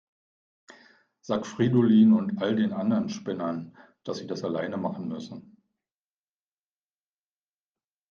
Sag 1.21 1.45
Fridolin 1.45 2.13
und 2.13 2.41
all 2.41 2.55
den 2.55 2.73
anderen 2.73 3.07
Spinnern, 3.09 3.77
dass 4.03 4.17
sie 4.17 4.25
das 4.25 4.43
alleine 4.43 4.75
machen 4.77 5.07
müssen. 5.07 5.61